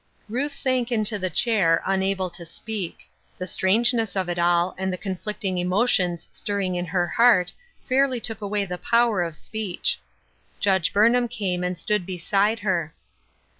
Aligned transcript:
Ruth 0.27 0.51
sank 0.51 0.91
into 0.91 1.19
the 1.19 1.29
chair, 1.29 1.83
unable 1.85 2.31
to 2.31 2.43
speak; 2.43 3.07
the 3.37 3.45
strangeness 3.45 4.15
of 4.15 4.29
it 4.29 4.39
all, 4.39 4.73
and 4.79 4.91
the 4.91 4.97
conflicting 4.97 5.59
emotions 5.59 6.27
stirring 6.31 6.73
in 6.73 6.85
her 6.87 7.05
heart 7.05 7.53
fairly 7.87 8.19
took 8.19 8.41
away 8.41 8.65
the 8.65 8.79
power 8.79 9.21
of 9.21 9.35
speech. 9.35 9.99
Judge 10.59 10.91
Burnham 10.91 11.27
came 11.27 11.63
and 11.63 11.77
stood 11.77 12.07
be 12.07 12.17
side 12.17 12.61
her. 12.61 12.95